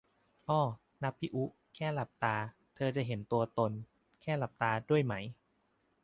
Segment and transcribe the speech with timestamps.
[0.49, 0.61] อ้อ
[1.03, 2.35] นับพี่อุ๊ แค่หลับตา
[2.75, 3.71] เธอจะเห็นตัวตน
[4.21, 5.13] แค่หลับตา ด้วยไหม